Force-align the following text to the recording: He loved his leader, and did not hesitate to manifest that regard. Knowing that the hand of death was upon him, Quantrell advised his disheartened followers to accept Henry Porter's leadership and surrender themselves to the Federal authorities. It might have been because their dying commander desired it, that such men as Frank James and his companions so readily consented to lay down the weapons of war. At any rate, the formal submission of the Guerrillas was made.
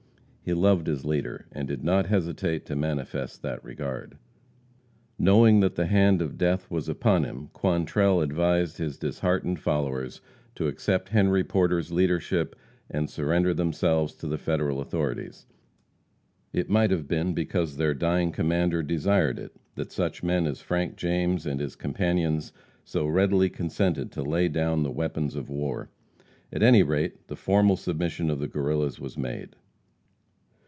He 0.43 0.53
loved 0.55 0.87
his 0.87 1.05
leader, 1.05 1.45
and 1.53 1.65
did 1.67 1.81
not 1.83 2.07
hesitate 2.07 2.65
to 2.65 2.75
manifest 2.75 3.41
that 3.43 3.63
regard. 3.63 4.17
Knowing 5.19 5.59
that 5.61 5.75
the 5.75 5.85
hand 5.85 6.19
of 6.21 6.37
death 6.37 6.69
was 6.69 6.89
upon 6.89 7.23
him, 7.23 7.47
Quantrell 7.53 8.19
advised 8.21 8.77
his 8.77 8.97
disheartened 8.97 9.59
followers 9.61 10.19
to 10.55 10.67
accept 10.67 11.09
Henry 11.09 11.43
Porter's 11.45 11.91
leadership 11.93 12.55
and 12.89 13.07
surrender 13.09 13.53
themselves 13.53 14.13
to 14.15 14.27
the 14.27 14.39
Federal 14.39 14.81
authorities. 14.81 15.45
It 16.51 16.69
might 16.71 16.89
have 16.91 17.07
been 17.07 17.33
because 17.35 17.77
their 17.77 17.93
dying 17.93 18.31
commander 18.33 18.81
desired 18.83 19.37
it, 19.39 19.55
that 19.75 19.91
such 19.93 20.21
men 20.23 20.47
as 20.47 20.59
Frank 20.59 20.97
James 20.97 21.45
and 21.45 21.59
his 21.61 21.75
companions 21.77 22.51
so 22.83 23.05
readily 23.05 23.49
consented 23.49 24.11
to 24.13 24.23
lay 24.23 24.49
down 24.49 24.81
the 24.83 24.91
weapons 24.91 25.35
of 25.35 25.49
war. 25.49 25.91
At 26.51 26.63
any 26.63 26.81
rate, 26.83 27.27
the 27.27 27.37
formal 27.37 27.77
submission 27.77 28.29
of 28.31 28.39
the 28.39 28.47
Guerrillas 28.49 28.99
was 28.99 29.17
made. 29.17 29.55